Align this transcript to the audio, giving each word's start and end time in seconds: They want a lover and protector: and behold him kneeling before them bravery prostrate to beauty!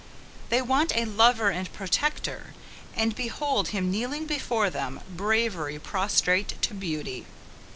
They 0.49 0.63
want 0.63 0.95
a 0.97 1.05
lover 1.05 1.51
and 1.51 1.71
protector: 1.71 2.55
and 2.95 3.15
behold 3.15 3.67
him 3.67 3.91
kneeling 3.91 4.25
before 4.25 4.71
them 4.71 4.99
bravery 5.11 5.77
prostrate 5.77 6.59
to 6.63 6.73
beauty! 6.73 7.27